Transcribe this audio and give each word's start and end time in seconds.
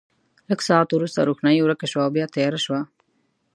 لږ 0.49 0.59
ساعت 0.67 0.89
وروسته 0.91 1.19
روښنايي 1.29 1.61
ورکه 1.63 1.85
شوه 1.91 2.03
او 2.05 2.11
بیا 2.15 2.25
تیاره 2.35 2.59
شوه. 2.65 2.79